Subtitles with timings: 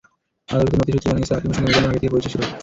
[0.53, 2.41] আদালতের নথি সূত্রে জানা গেছে, আকলিমার সঙ্গে মিজানের আগে থেকেই পরিচয় ছিল।